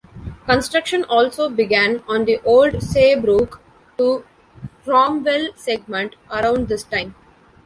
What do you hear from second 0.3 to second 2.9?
Construction also began on the Old